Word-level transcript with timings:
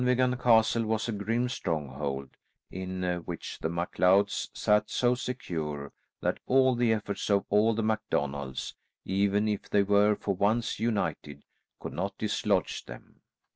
"]Dunvegan 0.01 0.35
Castle 0.39 0.83
was 0.83 1.07
a 1.07 1.11
grim 1.11 1.47
stronghold 1.47 2.35
in 2.71 3.21
which 3.25 3.59
the 3.59 3.69
MacLeods 3.69 4.49
sat 4.51 4.89
so 4.89 5.13
secure 5.13 5.93
that 6.21 6.39
all 6.47 6.73
the 6.73 6.91
efforts 6.91 7.29
of 7.29 7.45
all 7.51 7.75
the 7.75 7.83
MacDonalds, 7.83 8.73
even 9.05 9.47
if 9.47 9.69
they 9.69 9.83
were 9.83 10.15
for 10.15 10.33
once 10.33 10.79
united, 10.79 11.43
could 11.79 11.93
not 11.93 12.17
dislodge 12.17 12.83
them. 12.85 13.21